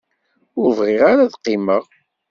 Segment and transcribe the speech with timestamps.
[0.59, 1.83] Ur bɣiɣ ara ad qqimeɣ.